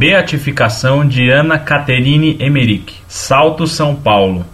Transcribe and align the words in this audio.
Beatificação 0.00 1.06
de 1.06 1.28
Ana 1.28 1.58
Caterine 1.58 2.34
Emerick, 2.40 2.94
Salto, 3.06 3.66
São 3.66 3.94
Paulo, 3.94 4.46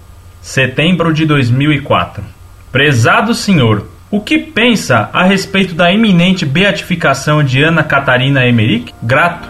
setembro 0.42 1.14
de 1.14 1.24
2004. 1.24 2.24
Prezado 2.72 3.32
senhor, 3.32 3.86
o 4.10 4.20
que 4.20 4.38
pensa 4.38 5.08
a 5.12 5.22
respeito 5.22 5.72
da 5.72 5.92
iminente 5.92 6.44
beatificação 6.44 7.44
de 7.44 7.62
Ana 7.62 7.84
Catarina 7.84 8.44
Emerick? 8.44 8.92
Grato. 9.00 9.48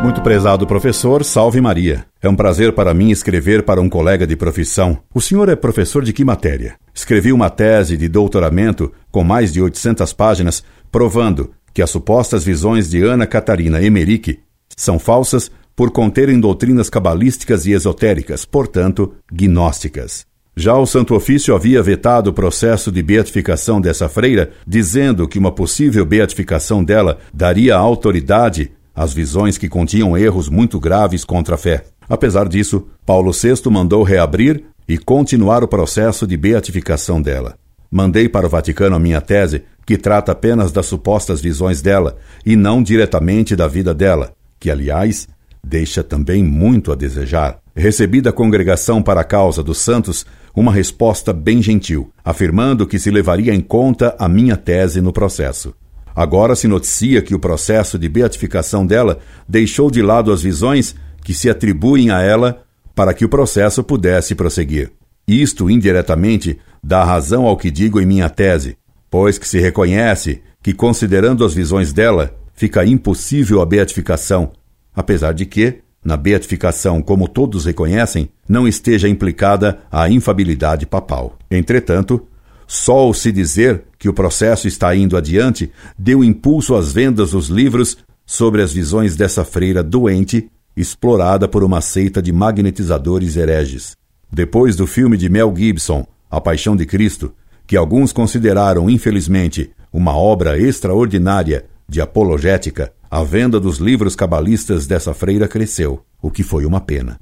Muito 0.00 0.22
prezado 0.22 0.68
professor, 0.68 1.24
salve 1.24 1.60
Maria. 1.60 2.04
É 2.22 2.28
um 2.28 2.36
prazer 2.36 2.72
para 2.74 2.94
mim 2.94 3.10
escrever 3.10 3.64
para 3.64 3.80
um 3.80 3.88
colega 3.88 4.24
de 4.24 4.36
profissão. 4.36 4.98
O 5.12 5.20
senhor 5.20 5.48
é 5.48 5.56
professor 5.56 6.04
de 6.04 6.12
que 6.12 6.24
matéria? 6.24 6.76
Escrevi 6.94 7.32
uma 7.32 7.50
tese 7.50 7.96
de 7.96 8.08
doutoramento 8.08 8.92
com 9.10 9.24
mais 9.24 9.52
de 9.52 9.60
800 9.60 10.12
páginas 10.12 10.62
provando 10.90 11.50
que 11.78 11.82
as 11.82 11.90
supostas 11.90 12.42
visões 12.42 12.90
de 12.90 13.04
Ana 13.04 13.24
Catarina 13.24 13.80
Emerick 13.80 14.40
são 14.76 14.98
falsas 14.98 15.48
por 15.76 15.92
conterem 15.92 16.40
doutrinas 16.40 16.90
cabalísticas 16.90 17.66
e 17.66 17.70
esotéricas, 17.70 18.44
portanto, 18.44 19.14
gnósticas. 19.32 20.26
Já 20.56 20.76
o 20.76 20.84
Santo 20.84 21.14
Ofício 21.14 21.54
havia 21.54 21.80
vetado 21.80 22.30
o 22.30 22.32
processo 22.32 22.90
de 22.90 23.00
beatificação 23.00 23.80
dessa 23.80 24.08
freira, 24.08 24.50
dizendo 24.66 25.28
que 25.28 25.38
uma 25.38 25.52
possível 25.52 26.04
beatificação 26.04 26.82
dela 26.82 27.18
daria 27.32 27.76
autoridade 27.76 28.72
às 28.92 29.12
visões 29.12 29.56
que 29.56 29.68
continham 29.68 30.18
erros 30.18 30.48
muito 30.48 30.80
graves 30.80 31.24
contra 31.24 31.54
a 31.54 31.58
fé. 31.58 31.84
Apesar 32.08 32.48
disso, 32.48 32.88
Paulo 33.06 33.30
VI 33.30 33.70
mandou 33.70 34.02
reabrir 34.02 34.64
e 34.88 34.98
continuar 34.98 35.62
o 35.62 35.68
processo 35.68 36.26
de 36.26 36.36
beatificação 36.36 37.22
dela. 37.22 37.56
Mandei 37.90 38.28
para 38.28 38.46
o 38.46 38.50
Vaticano 38.50 38.96
a 38.96 38.98
minha 38.98 39.20
tese, 39.20 39.62
que 39.86 39.96
trata 39.96 40.32
apenas 40.32 40.70
das 40.70 40.86
supostas 40.86 41.40
visões 41.40 41.80
dela 41.80 42.18
e 42.44 42.54
não 42.54 42.82
diretamente 42.82 43.56
da 43.56 43.66
vida 43.66 43.94
dela, 43.94 44.32
que, 44.60 44.70
aliás, 44.70 45.26
deixa 45.64 46.02
também 46.02 46.44
muito 46.44 46.92
a 46.92 46.94
desejar. 46.94 47.58
Recebi 47.74 48.20
da 48.20 48.32
congregação 48.32 49.02
para 49.02 49.20
a 49.20 49.24
causa 49.24 49.62
dos 49.62 49.78
santos 49.78 50.26
uma 50.54 50.72
resposta 50.72 51.32
bem 51.32 51.62
gentil, 51.62 52.12
afirmando 52.24 52.86
que 52.86 52.98
se 52.98 53.10
levaria 53.10 53.54
em 53.54 53.60
conta 53.60 54.14
a 54.18 54.28
minha 54.28 54.56
tese 54.56 55.00
no 55.00 55.12
processo. 55.12 55.74
Agora 56.14 56.56
se 56.56 56.66
noticia 56.66 57.22
que 57.22 57.34
o 57.34 57.38
processo 57.38 57.98
de 57.98 58.08
beatificação 58.08 58.84
dela 58.84 59.18
deixou 59.48 59.90
de 59.90 60.02
lado 60.02 60.32
as 60.32 60.42
visões 60.42 60.94
que 61.22 61.32
se 61.32 61.48
atribuem 61.48 62.10
a 62.10 62.20
ela 62.20 62.62
para 62.94 63.14
que 63.14 63.24
o 63.24 63.28
processo 63.28 63.84
pudesse 63.84 64.34
prosseguir. 64.34 64.97
Isto, 65.28 65.68
indiretamente, 65.68 66.58
dá 66.82 67.04
razão 67.04 67.44
ao 67.44 67.54
que 67.54 67.70
digo 67.70 68.00
em 68.00 68.06
minha 68.06 68.30
tese, 68.30 68.78
pois 69.10 69.36
que 69.36 69.46
se 69.46 69.60
reconhece 69.60 70.40
que, 70.62 70.72
considerando 70.72 71.44
as 71.44 71.52
visões 71.52 71.92
dela, 71.92 72.34
fica 72.54 72.84
impossível 72.86 73.60
a 73.60 73.66
beatificação, 73.66 74.52
apesar 74.96 75.34
de 75.34 75.44
que, 75.44 75.80
na 76.02 76.16
beatificação, 76.16 77.02
como 77.02 77.28
todos 77.28 77.66
reconhecem, 77.66 78.30
não 78.48 78.66
esteja 78.66 79.06
implicada 79.06 79.80
a 79.92 80.08
infabilidade 80.08 80.86
papal. 80.86 81.36
Entretanto, 81.50 82.26
só 82.66 83.08
o 83.08 83.12
se 83.12 83.30
dizer 83.30 83.84
que 83.98 84.08
o 84.08 84.14
processo 84.14 84.66
está 84.66 84.94
indo 84.96 85.16
adiante 85.16 85.70
deu 85.98 86.24
impulso 86.24 86.74
às 86.74 86.90
vendas 86.90 87.32
dos 87.32 87.48
livros 87.48 87.98
sobre 88.24 88.62
as 88.62 88.72
visões 88.72 89.14
dessa 89.16 89.44
freira 89.44 89.82
doente, 89.82 90.50
explorada 90.76 91.46
por 91.46 91.62
uma 91.62 91.80
seita 91.82 92.22
de 92.22 92.32
magnetizadores 92.32 93.36
hereges. 93.36 93.96
Depois 94.30 94.76
do 94.76 94.86
filme 94.86 95.16
de 95.16 95.28
Mel 95.28 95.54
Gibson, 95.56 96.06
A 96.30 96.40
Paixão 96.40 96.76
de 96.76 96.84
Cristo, 96.84 97.32
que 97.66 97.76
alguns 97.76 98.12
consideraram, 98.12 98.88
infelizmente, 98.88 99.70
uma 99.92 100.16
obra 100.16 100.58
extraordinária 100.58 101.66
de 101.88 102.00
apologética, 102.00 102.92
a 103.10 103.22
venda 103.22 103.58
dos 103.58 103.78
livros 103.78 104.14
cabalistas 104.14 104.86
dessa 104.86 105.14
freira 105.14 105.48
cresceu, 105.48 106.02
o 106.20 106.30
que 106.30 106.42
foi 106.42 106.66
uma 106.66 106.80
pena. 106.80 107.18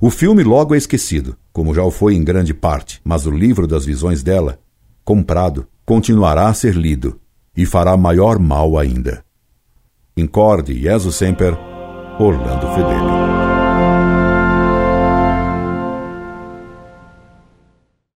O 0.00 0.10
filme 0.10 0.42
logo 0.42 0.74
é 0.74 0.78
esquecido, 0.78 1.36
como 1.52 1.74
já 1.74 1.82
o 1.82 1.90
foi 1.90 2.14
em 2.14 2.24
grande 2.24 2.52
parte, 2.52 3.00
mas 3.04 3.26
o 3.26 3.30
livro 3.30 3.66
das 3.66 3.86
visões 3.86 4.22
dela, 4.22 4.58
comprado, 5.04 5.66
continuará 5.86 6.48
a 6.48 6.54
ser 6.54 6.74
lido 6.74 7.20
e 7.56 7.64
fará 7.64 7.96
maior 7.96 8.38
mal 8.38 8.78
ainda. 8.78 9.24
Incorde 10.16 10.78
Jesus 10.78 11.14
Semper, 11.14 11.56
Orlando 12.18 12.66
Fedeli. 12.74 13.41